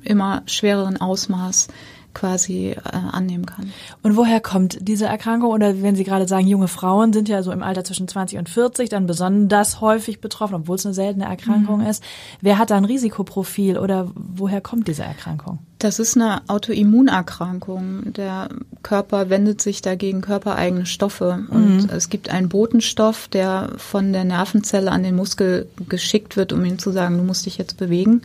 immer 0.04 0.42
schwereren 0.46 1.00
Ausmaß 1.00 1.68
quasi 2.14 2.70
äh, 2.70 2.76
annehmen 2.90 3.46
kann. 3.46 3.72
Und 4.02 4.16
woher 4.16 4.40
kommt 4.40 4.78
diese 4.80 5.06
Erkrankung? 5.06 5.50
Oder 5.50 5.82
wenn 5.82 5.96
Sie 5.96 6.04
gerade 6.04 6.28
sagen, 6.28 6.46
junge 6.46 6.68
Frauen 6.68 7.12
sind 7.12 7.28
ja 7.28 7.42
so 7.42 7.52
im 7.52 7.62
Alter 7.62 7.84
zwischen 7.84 8.08
20 8.08 8.38
und 8.38 8.48
40 8.48 8.88
dann 8.88 9.06
besonders 9.06 9.80
häufig 9.80 10.20
betroffen, 10.20 10.54
obwohl 10.54 10.76
es 10.76 10.86
eine 10.86 10.94
seltene 10.94 11.26
Erkrankung 11.26 11.80
mhm. 11.80 11.86
ist. 11.86 12.02
Wer 12.40 12.58
hat 12.58 12.70
da 12.70 12.76
ein 12.76 12.84
Risikoprofil 12.84 13.78
oder 13.78 14.10
woher 14.14 14.60
kommt 14.60 14.88
diese 14.88 15.02
Erkrankung? 15.02 15.58
Das 15.78 15.98
ist 15.98 16.16
eine 16.16 16.42
Autoimmunerkrankung. 16.48 18.12
Der 18.12 18.48
Körper 18.82 19.30
wendet 19.30 19.60
sich 19.60 19.82
dagegen 19.82 20.20
körpereigene 20.20 20.86
Stoffe. 20.86 21.44
Und 21.50 21.84
mhm. 21.84 21.90
es 21.90 22.08
gibt 22.08 22.28
einen 22.28 22.48
Botenstoff, 22.48 23.26
der 23.28 23.70
von 23.78 24.12
der 24.12 24.24
Nervenzelle 24.24 24.92
an 24.92 25.02
den 25.02 25.16
Muskel 25.16 25.68
geschickt 25.88 26.36
wird, 26.36 26.52
um 26.52 26.64
ihm 26.64 26.78
zu 26.78 26.92
sagen, 26.92 27.18
du 27.18 27.24
musst 27.24 27.46
dich 27.46 27.58
jetzt 27.58 27.78
bewegen. 27.78 28.22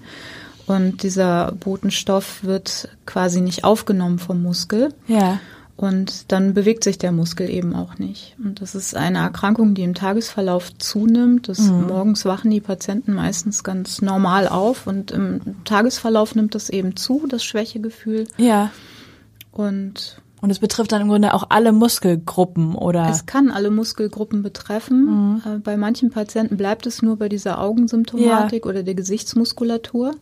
Und 0.67 1.03
dieser 1.03 1.53
Botenstoff 1.53 2.43
wird 2.43 2.89
quasi 3.05 3.41
nicht 3.41 3.63
aufgenommen 3.63 4.19
vom 4.19 4.43
Muskel. 4.43 4.93
Ja. 5.07 5.39
Und 5.77 6.31
dann 6.31 6.55
bewegt 6.55 6.83
sich 6.83 6.97
der 6.97 7.11
Muskel 7.11 7.49
eben 7.49 7.75
auch 7.75 7.99
nicht. 7.99 8.35
Und 8.43 8.61
das 8.61 8.73
ist 8.73 8.95
eine 8.95 9.19
Erkrankung, 9.19 9.75
die 9.75 9.83
im 9.83 9.93
Tagesverlauf 9.93 10.75
zunimmt. 10.77 11.47
Das 11.47 11.59
mhm. 11.59 11.87
Morgens 11.87 12.25
wachen 12.25 12.49
die 12.49 12.61
Patienten 12.61 13.13
meistens 13.13 13.63
ganz 13.63 14.01
normal 14.01 14.47
auf 14.47 14.87
und 14.87 15.11
im 15.11 15.63
Tagesverlauf 15.65 16.33
nimmt 16.33 16.55
das 16.55 16.69
eben 16.69 16.95
zu, 16.95 17.27
das 17.27 17.43
Schwächegefühl. 17.43 18.27
Ja. 18.37 18.71
Und 19.51 20.19
und 20.39 20.51
es 20.51 20.59
betrifft 20.59 20.91
dann 20.91 21.01
im 21.01 21.09
Grunde 21.09 21.33
auch 21.33 21.45
alle 21.49 21.71
Muskelgruppen, 21.71 22.75
oder? 22.75 23.09
Es 23.09 23.25
kann 23.25 23.49
alle 23.49 23.71
Muskelgruppen 23.71 24.43
betreffen. 24.43 25.05
Mhm. 25.05 25.41
Äh, 25.45 25.57
bei 25.57 25.77
manchen 25.77 26.11
Patienten 26.11 26.57
bleibt 26.57 26.85
es 26.85 27.01
nur 27.01 27.17
bei 27.17 27.27
dieser 27.27 27.59
Augensymptomatik 27.59 28.65
ja. 28.65 28.69
oder 28.69 28.83
der 28.83 28.93
Gesichtsmuskulatur. 28.93 30.13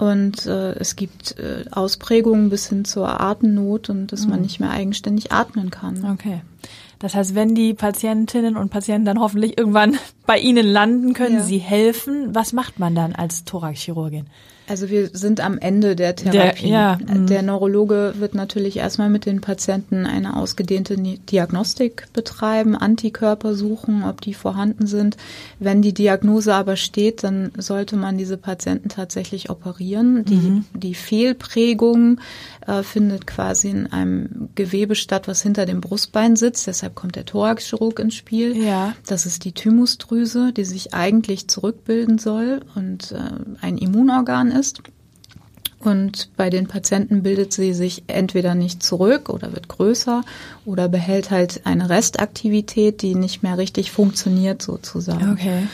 Und 0.00 0.46
äh, 0.46 0.72
es 0.76 0.96
gibt 0.96 1.38
äh, 1.38 1.66
Ausprägungen 1.70 2.48
bis 2.48 2.70
hin 2.70 2.86
zur 2.86 3.20
Atemnot 3.20 3.90
und 3.90 4.06
dass 4.06 4.24
mhm. 4.24 4.30
man 4.30 4.40
nicht 4.40 4.58
mehr 4.58 4.70
eigenständig 4.70 5.30
atmen 5.30 5.68
kann. 5.68 6.06
Okay. 6.10 6.40
Das 6.98 7.14
heißt, 7.14 7.34
wenn 7.34 7.54
die 7.54 7.74
Patientinnen 7.74 8.56
und 8.56 8.70
Patienten 8.70 9.04
dann 9.04 9.20
hoffentlich 9.20 9.58
irgendwann 9.58 9.98
bei 10.30 10.38
Ihnen 10.38 10.64
landen, 10.64 11.12
können 11.12 11.38
ja. 11.38 11.42
Sie 11.42 11.58
helfen. 11.58 12.32
Was 12.36 12.52
macht 12.52 12.78
man 12.78 12.94
dann 12.94 13.16
als 13.16 13.44
Thoraxchirurgin? 13.44 14.26
Also 14.70 14.88
wir 14.88 15.08
sind 15.12 15.40
am 15.40 15.58
Ende 15.58 15.96
der 15.96 16.14
Therapie. 16.14 16.68
Der, 16.68 16.70
ja, 16.70 16.98
mhm. 17.04 17.26
der 17.26 17.42
Neurologe 17.42 18.14
wird 18.18 18.36
natürlich 18.36 18.76
erstmal 18.76 19.10
mit 19.10 19.26
den 19.26 19.40
Patienten 19.40 20.06
eine 20.06 20.36
ausgedehnte 20.36 20.96
Diagnostik 20.96 22.06
betreiben, 22.12 22.76
Antikörper 22.76 23.54
suchen, 23.54 24.04
ob 24.04 24.20
die 24.20 24.32
vorhanden 24.32 24.86
sind. 24.86 25.16
Wenn 25.58 25.82
die 25.82 25.92
Diagnose 25.92 26.54
aber 26.54 26.76
steht, 26.76 27.24
dann 27.24 27.50
sollte 27.56 27.96
man 27.96 28.16
diese 28.16 28.36
Patienten 28.36 28.88
tatsächlich 28.88 29.50
operieren. 29.50 30.24
Die, 30.24 30.36
mhm. 30.36 30.64
die 30.72 30.94
Fehlprägung 30.94 32.20
äh, 32.64 32.84
findet 32.84 33.26
quasi 33.26 33.70
in 33.70 33.88
einem 33.88 34.50
Gewebe 34.54 34.94
statt, 34.94 35.26
was 35.26 35.42
hinter 35.42 35.66
dem 35.66 35.80
Brustbein 35.80 36.36
sitzt. 36.36 36.68
Deshalb 36.68 36.94
kommt 36.94 37.16
der 37.16 37.24
Thoraxchirurg 37.24 37.98
ins 37.98 38.14
Spiel. 38.14 38.56
Ja. 38.56 38.94
Das 39.04 39.26
ist 39.26 39.44
die 39.44 39.52
Thymusdrüse, 39.52 40.19
die 40.52 40.64
sich 40.64 40.94
eigentlich 40.94 41.48
zurückbilden 41.48 42.18
soll 42.18 42.60
und 42.74 43.12
äh, 43.12 43.18
ein 43.60 43.78
Immunorgan 43.78 44.50
ist 44.50 44.60
ist. 44.60 44.82
Und 45.82 46.28
bei 46.36 46.50
den 46.50 46.66
Patienten 46.68 47.22
bildet 47.22 47.54
sie 47.54 47.72
sich 47.72 48.04
entweder 48.06 48.54
nicht 48.54 48.82
zurück 48.82 49.30
oder 49.30 49.54
wird 49.54 49.68
größer 49.68 50.22
oder 50.66 50.90
behält 50.90 51.30
halt 51.30 51.62
eine 51.64 51.88
Restaktivität, 51.88 53.00
die 53.00 53.14
nicht 53.14 53.42
mehr 53.42 53.56
richtig 53.56 53.90
funktioniert 53.90 54.60
sozusagen. 54.60 55.32
Okay. 55.32 55.66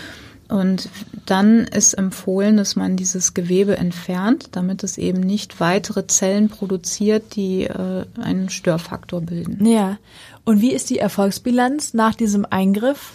Und 0.48 0.88
dann 1.26 1.64
ist 1.64 1.94
empfohlen, 1.94 2.56
dass 2.56 2.76
man 2.76 2.96
dieses 2.96 3.34
Gewebe 3.34 3.78
entfernt, 3.78 4.50
damit 4.52 4.84
es 4.84 4.96
eben 4.96 5.18
nicht 5.18 5.58
weitere 5.58 6.06
Zellen 6.06 6.50
produziert, 6.50 7.34
die 7.34 7.64
äh, 7.64 8.04
einen 8.22 8.48
Störfaktor 8.48 9.22
bilden. 9.22 9.66
Ja. 9.66 9.98
Und 10.44 10.60
wie 10.60 10.72
ist 10.72 10.88
die 10.88 11.00
Erfolgsbilanz 11.00 11.94
nach 11.94 12.14
diesem 12.14 12.46
Eingriff? 12.48 13.10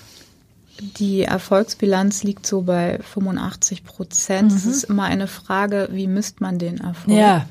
Die 0.98 1.22
Erfolgsbilanz 1.22 2.24
liegt 2.24 2.48
so 2.48 2.62
bei 2.64 3.00
85 3.00 3.84
Prozent. 3.84 4.52
Es 4.52 4.66
mhm. 4.66 4.72
ist 4.72 4.84
immer 4.86 5.04
eine 5.04 5.28
Frage, 5.28 5.90
wie 5.92 6.08
misst 6.08 6.42
man 6.42 6.58
den 6.58 6.80
Erfolg? 6.80 7.18
Ja. 7.18 7.46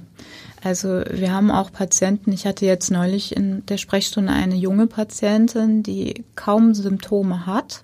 Also 0.63 1.03
wir 1.11 1.33
haben 1.33 1.51
auch 1.51 1.73
Patienten, 1.73 2.33
ich 2.33 2.47
hatte 2.47 2.67
jetzt 2.67 2.91
neulich 2.91 3.35
in 3.35 3.65
der 3.67 3.79
Sprechstunde 3.79 4.33
eine 4.33 4.57
junge 4.57 4.87
Patientin, 4.87 5.83
die 5.83 6.25
kaum 6.35 6.75
Symptome 6.75 7.47
hat. 7.47 7.83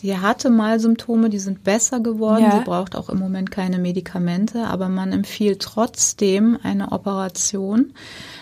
Die 0.00 0.16
hatte 0.16 0.50
mal 0.50 0.78
Symptome, 0.78 1.30
die 1.30 1.38
sind 1.38 1.64
besser 1.64 2.00
geworden. 2.00 2.44
Ja. 2.44 2.58
Sie 2.58 2.64
braucht 2.64 2.94
auch 2.94 3.08
im 3.08 3.18
Moment 3.18 3.50
keine 3.50 3.78
Medikamente, 3.78 4.64
aber 4.64 4.88
man 4.88 5.12
empfiehlt 5.12 5.62
trotzdem 5.62 6.58
eine 6.62 6.92
Operation, 6.92 7.94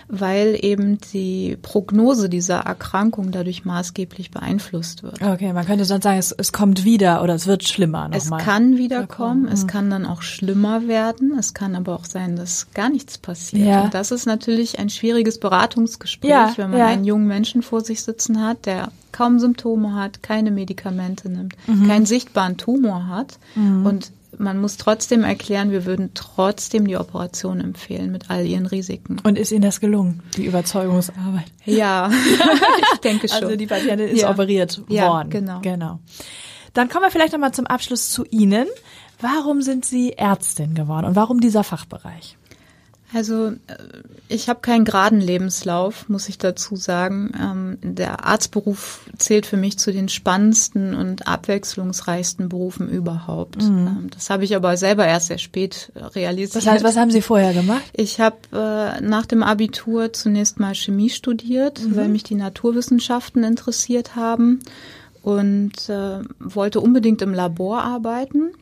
weil 0.09 0.59
eben 0.61 0.99
die 1.13 1.57
Prognose 1.61 2.29
dieser 2.29 2.61
Erkrankung 2.61 3.33
dadurch 3.33 3.65
maßgeblich 3.65 4.31
beeinflusst 4.31 5.03
wird. 5.03 5.23
Okay, 5.23 5.53
man 5.53 5.67
könnte 5.67 5.85
sonst 5.85 6.05
sagen, 6.05 6.19
es, 6.19 6.33
es 6.33 6.53
kommt 6.53 6.85
wieder 6.85 7.23
oder 7.23 7.35
es 7.35 7.47
wird 7.47 7.65
schlimmer 7.65 8.09
nochmal. 8.09 8.41
Es 8.41 8.45
kann 8.45 8.77
wiederkommen, 8.77 9.49
es 9.49 9.65
mhm. 9.65 9.69
kann 9.69 9.91
dann 9.91 10.07
auch 10.07 10.23
schlimmer 10.23 10.87
werden, 10.89 11.37
es 11.39 11.55
kann 11.55 11.75
aber 11.75 11.95
auch 11.95 12.05
sein, 12.05 12.37
dass 12.37 12.69
gar 12.75 12.91
nichts 12.91 13.19
passiert. 13.19 13.67
Ja. 13.67 13.85
Und 13.85 13.95
das 13.95 14.11
ist 14.11 14.27
natürlich 14.27 14.79
ein 14.79 14.91
schwieriges 14.91 15.39
Beratungsgespräch, 15.39 16.31
ja, 16.31 16.53
wenn 16.57 16.71
man 16.71 16.79
ja. 16.79 16.87
einen 16.87 17.05
jungen 17.05 17.27
Menschen 17.27 17.63
vor 17.63 17.81
sich 17.81 18.03
sitzen 18.03 18.43
hat, 18.43 18.67
der 18.67 18.91
kaum 19.13 19.39
Symptome 19.39 19.95
hat, 19.95 20.23
keine 20.23 20.51
Medikamente 20.51 21.29
nimmt, 21.29 21.55
mhm. 21.67 21.87
keinen 21.87 22.07
sichtbaren 22.07 22.57
Tumor 22.57 23.07
hat 23.07 23.39
mhm. 23.55 23.87
und 23.87 24.11
man 24.39 24.61
muss 24.61 24.77
trotzdem 24.77 25.25
erklären, 25.25 25.71
wir 25.71 25.85
würden 25.85 26.11
trotzdem 26.15 26.87
die 26.87 26.97
Operation 26.97 27.61
empfehlen 27.61 28.13
mit 28.13 28.31
all 28.31 28.47
ihren 28.47 28.67
Risiken. 28.67 29.21
Und 29.23 29.39
ist 29.39 29.53
Ihnen 29.53 29.63
das 29.63 29.81
gelungen, 29.81 30.23
die 30.37 30.47
Überzeugungsarbeit? 30.47 31.47
Ja, 31.65 32.11
ich 32.93 33.01
denke 33.01 33.29
schon. 33.29 33.45
Also 33.45 33.57
die 33.57 33.67
Patientin 33.67 34.09
ist 34.09 34.23
ja. 34.23 34.31
operiert 34.31 34.79
worden. 34.79 34.91
Ja, 34.91 35.23
genau. 35.25 35.61
genau. 35.61 35.99
Dann 36.73 36.89
kommen 36.89 37.05
wir 37.05 37.11
vielleicht 37.11 37.33
nochmal 37.33 37.53
zum 37.53 37.67
Abschluss 37.67 38.11
zu 38.11 38.25
Ihnen. 38.31 38.67
Warum 39.21 39.63
sind 39.63 39.85
Sie 39.85 40.13
Ärztin 40.13 40.75
geworden 40.75 41.07
und 41.07 41.17
warum 41.17 41.41
dieser 41.41 41.65
Fachbereich? 41.65 42.37
Also 43.13 43.49
äh, 43.49 43.77
ich 44.29 44.49
habe 44.49 44.61
keinen 44.61 44.85
geraden 44.85 45.21
Lebenslauf, 45.21 46.09
muss 46.09 46.29
ich 46.29 46.39
dazu 46.39 46.77
sagen. 46.77 47.33
Ähm, 47.41 47.79
der 47.83 48.25
Arztberuf 48.25 49.09
zählt 49.19 49.47
für 49.47 49.57
mich 49.57 49.79
zu 49.79 49.93
den 49.93 50.09
spannendsten 50.09 50.95
und 50.95 51.29
abwechslungsreichsten 51.29 52.49
Berufen 52.49 52.89
überhaupt. 52.89 53.63
Mhm. 53.63 53.87
Ähm, 53.87 54.11
das 54.13 54.31
habe 54.31 54.45
ich 54.45 54.57
aber 54.57 54.77
selber 54.77 55.07
erst 55.07 55.29
sehr 55.29 55.39
spät 55.39 55.93
realisiert. 56.15 56.57
Das 56.57 56.67
heißt, 56.67 56.85
was 56.85 56.97
haben 56.97 57.11
Sie 57.11 57.23
vorher 57.23 57.53
gemacht? 57.53 57.85
Ich 57.93 58.21
habe 58.21 58.37
äh, 58.53 59.01
nach 59.01 59.27
dem 59.27 59.43
Abitur 59.43 60.13
zunächst 60.13 60.59
mal 60.59 60.75
Chemie 60.75 61.11
studiert, 61.11 61.83
mhm. 61.83 61.97
weil 61.97 62.09
mich 62.09 62.25
die 62.25 62.35
Naturwissenschaften 62.35 63.45
interessiert 63.45 64.17
haben 64.17 64.61
und 65.23 65.89
äh, 65.89 66.21
wollte 66.41 66.81
unbedingt 66.81 67.23
im 67.23 67.33
Labor 67.33 67.83
arbeiten 67.83 68.53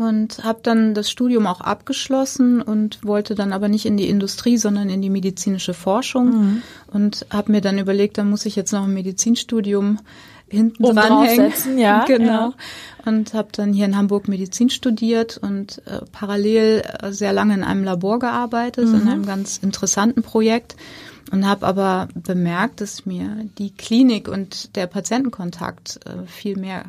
und 0.00 0.42
habe 0.44 0.60
dann 0.62 0.94
das 0.94 1.10
Studium 1.10 1.46
auch 1.46 1.60
abgeschlossen 1.60 2.62
und 2.62 3.04
wollte 3.04 3.34
dann 3.34 3.52
aber 3.52 3.68
nicht 3.68 3.84
in 3.84 3.98
die 3.98 4.08
Industrie, 4.08 4.56
sondern 4.56 4.88
in 4.88 5.02
die 5.02 5.10
medizinische 5.10 5.74
Forschung 5.74 6.30
mhm. 6.30 6.62
und 6.86 7.26
habe 7.28 7.52
mir 7.52 7.60
dann 7.60 7.78
überlegt, 7.78 8.16
da 8.16 8.24
muss 8.24 8.46
ich 8.46 8.56
jetzt 8.56 8.72
noch 8.72 8.84
ein 8.84 8.94
Medizinstudium 8.94 9.98
hinten 10.48 10.86
um 10.86 10.96
dranhängen. 10.96 11.52
Ja, 11.76 12.04
genau. 12.06 12.30
Ja. 12.48 12.52
Und 13.04 13.34
habe 13.34 13.48
dann 13.52 13.74
hier 13.74 13.84
in 13.84 13.94
Hamburg 13.94 14.26
Medizin 14.26 14.70
studiert 14.70 15.36
und 15.36 15.82
äh, 15.86 16.00
parallel 16.12 16.82
äh, 17.02 17.12
sehr 17.12 17.34
lange 17.34 17.52
in 17.52 17.62
einem 17.62 17.84
Labor 17.84 18.20
gearbeitet, 18.20 18.88
mhm. 18.88 19.02
in 19.02 19.08
einem 19.08 19.26
ganz 19.26 19.58
interessanten 19.58 20.22
Projekt 20.22 20.76
und 21.30 21.46
habe 21.46 21.66
aber 21.66 22.08
bemerkt, 22.14 22.80
dass 22.80 23.04
mir 23.04 23.44
die 23.58 23.70
Klinik 23.70 24.28
und 24.28 24.76
der 24.76 24.86
Patientenkontakt 24.86 26.00
äh, 26.06 26.26
viel 26.26 26.56
mehr 26.56 26.84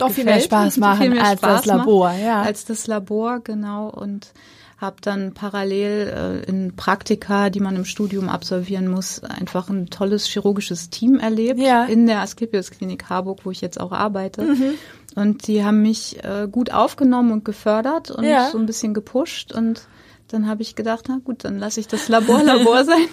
doch 0.00 0.10
viel 0.10 0.24
mehr 0.24 0.40
Spaß 0.40 0.76
machen 0.78 1.10
mehr 1.10 1.24
als 1.24 1.40
Spaß 1.40 1.62
das 1.62 1.66
Labor, 1.66 2.12
ja. 2.12 2.42
Als 2.42 2.64
das 2.64 2.86
Labor, 2.86 3.40
genau. 3.40 3.88
Und 3.88 4.32
habe 4.80 4.96
dann 5.02 5.34
parallel 5.34 6.42
äh, 6.46 6.48
in 6.48 6.74
Praktika, 6.74 7.50
die 7.50 7.60
man 7.60 7.76
im 7.76 7.84
Studium 7.84 8.28
absolvieren 8.30 8.88
muss, 8.88 9.22
einfach 9.22 9.68
ein 9.68 9.90
tolles 9.90 10.26
chirurgisches 10.26 10.88
Team 10.88 11.18
erlebt 11.18 11.60
ja. 11.60 11.84
in 11.84 12.06
der 12.06 12.20
Asklepios 12.20 12.70
Klinik 12.70 13.10
Harburg, 13.10 13.40
wo 13.44 13.50
ich 13.50 13.60
jetzt 13.60 13.78
auch 13.78 13.92
arbeite. 13.92 14.42
Mhm. 14.42 14.74
Und 15.16 15.46
die 15.46 15.64
haben 15.64 15.82
mich 15.82 16.24
äh, 16.24 16.48
gut 16.50 16.72
aufgenommen 16.72 17.32
und 17.32 17.44
gefördert 17.44 18.10
und 18.10 18.24
ja. 18.24 18.48
so 18.50 18.58
ein 18.58 18.66
bisschen 18.66 18.94
gepusht. 18.94 19.52
Und 19.52 19.86
dann 20.28 20.48
habe 20.48 20.62
ich 20.62 20.76
gedacht, 20.76 21.06
na 21.08 21.20
gut, 21.22 21.44
dann 21.44 21.58
lasse 21.58 21.80
ich 21.80 21.88
das 21.88 22.08
Labor 22.08 22.42
Labor 22.42 22.84
sein 22.84 23.06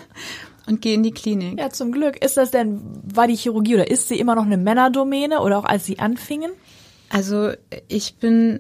und 0.68 0.82
gehe 0.82 0.94
in 0.94 1.04
die 1.04 1.12
Klinik. 1.12 1.60
Ja, 1.60 1.70
zum 1.70 1.92
Glück. 1.92 2.24
Ist 2.24 2.38
das 2.38 2.52
denn, 2.52 2.82
war 3.04 3.28
die 3.28 3.36
Chirurgie 3.36 3.76
oder 3.76 3.90
ist 3.90 4.08
sie 4.08 4.20
immer 4.20 4.36
noch 4.36 4.46
eine 4.46 4.58
Männerdomäne 4.58 5.42
oder 5.42 5.58
auch 5.58 5.66
als 5.66 5.86
sie 5.86 6.00
anfingen? 6.00 6.52
Also 7.10 7.52
ich 7.88 8.16
bin 8.18 8.60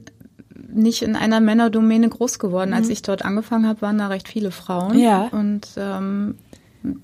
nicht 0.69 1.01
in 1.01 1.15
einer 1.15 1.39
Männerdomäne 1.39 2.09
groß 2.09 2.39
geworden. 2.39 2.69
Mhm. 2.71 2.75
Als 2.75 2.89
ich 2.89 3.01
dort 3.01 3.23
angefangen 3.25 3.67
habe, 3.67 3.81
waren 3.81 3.97
da 3.97 4.07
recht 4.07 4.27
viele 4.27 4.51
Frauen. 4.51 4.97
Ja. 4.97 5.27
Und 5.31 5.67
ähm, 5.77 6.35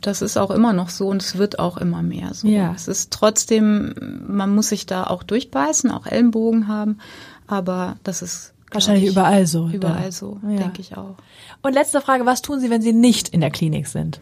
das 0.01 0.21
ist 0.21 0.37
auch 0.37 0.51
immer 0.51 0.73
noch 0.73 0.89
so 0.89 1.07
und 1.07 1.21
es 1.21 1.37
wird 1.37 1.59
auch 1.59 1.77
immer 1.77 2.01
mehr 2.01 2.33
so. 2.33 2.47
Ja. 2.47 2.73
Es 2.75 2.87
ist 2.87 3.11
trotzdem, 3.11 3.93
man 4.27 4.53
muss 4.53 4.69
sich 4.69 4.85
da 4.85 5.05
auch 5.05 5.23
durchbeißen, 5.23 5.91
auch 5.91 6.05
Ellenbogen 6.07 6.67
haben, 6.67 6.99
aber 7.47 7.97
das 8.03 8.21
ist 8.21 8.53
Wahrscheinlich 8.71 9.03
ich. 9.05 9.11
überall 9.11 9.45
so. 9.45 9.67
Überall 9.69 10.05
da. 10.05 10.11
so, 10.11 10.39
Ja. 10.47 10.57
denke 10.57 10.81
ich 10.81 10.97
auch. 10.97 11.15
Und 11.61 11.73
letzte 11.73 12.01
Frage, 12.01 12.25
was 12.25 12.41
tun 12.41 12.59
Sie, 12.59 12.69
wenn 12.69 12.81
Sie 12.81 12.93
nicht 12.93 13.29
in 13.29 13.41
der 13.41 13.51
Klinik 13.51 13.87
sind? 13.87 14.19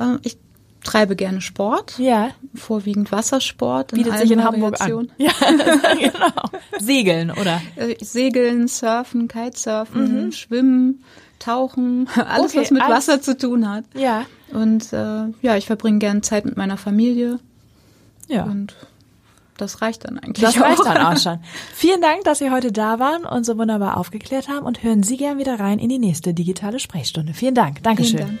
Ähm, 0.00 0.20
ich 0.22 0.36
treibe 0.84 1.16
gerne 1.16 1.40
Sport, 1.40 1.98
Ja, 1.98 2.30
vorwiegend 2.54 3.12
Wassersport. 3.12 3.92
bietet 3.92 4.12
allen 4.12 4.22
sich 4.22 4.30
in 4.32 4.42
Hamburg 4.44 4.80
an. 4.80 5.10
Ja, 5.18 5.30
genau. 5.40 6.58
Segeln, 6.80 7.30
oder? 7.30 7.60
Äh, 7.76 7.96
Segeln, 8.04 8.68
Surfen, 8.68 9.28
Kitesurfen, 9.28 10.32
Schwimmen, 10.32 11.04
Tauchen, 11.38 12.08
alles, 12.14 12.52
Okay, 12.52 12.60
was 12.62 12.70
mit 12.70 12.82
alles- 12.82 12.96
Wasser 13.08 13.20
zu 13.22 13.36
tun 13.36 13.68
hat. 13.70 13.84
Ja. 13.94 14.26
Und 14.52 14.92
äh, 14.92 15.24
ja, 15.42 15.56
ich 15.56 15.66
verbringe 15.66 15.98
gerne 15.98 16.20
Zeit 16.20 16.44
mit 16.44 16.56
meiner 16.56 16.76
Familie 16.76 17.38
Ja. 18.28 18.44
und 18.44 18.74
das 19.56 19.80
reicht 19.82 20.04
dann 20.04 20.18
eigentlich 20.18 20.44
Das 20.44 20.56
auch. 20.56 20.62
reicht 20.62 20.84
dann 20.84 20.96
auch 20.98 21.16
schon. 21.18 21.38
Vielen 21.74 22.00
Dank, 22.00 22.24
dass 22.24 22.38
Sie 22.38 22.50
heute 22.50 22.72
da 22.72 22.98
waren 22.98 23.24
und 23.24 23.44
so 23.46 23.56
wunderbar 23.58 23.96
aufgeklärt 23.96 24.48
haben 24.48 24.66
und 24.66 24.82
hören 24.82 25.02
Sie 25.04 25.16
gern 25.16 25.38
wieder 25.38 25.60
rein 25.60 25.78
in 25.78 25.88
die 25.88 25.98
nächste 25.98 26.34
digitale 26.34 26.80
Sprechstunde. 26.80 27.32
Vielen 27.34 27.54
Dank. 27.54 27.82
Dankeschön. 27.82 28.18
Vielen 28.18 28.28
Dank. 28.28 28.40